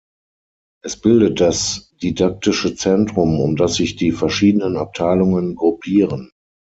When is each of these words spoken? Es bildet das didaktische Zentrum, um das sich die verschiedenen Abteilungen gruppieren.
Es 0.83 0.99
bildet 0.99 1.39
das 1.41 1.93
didaktische 2.01 2.73
Zentrum, 2.73 3.39
um 3.39 3.55
das 3.55 3.75
sich 3.75 3.97
die 3.97 4.11
verschiedenen 4.11 4.75
Abteilungen 4.75 5.53
gruppieren. 5.53 6.31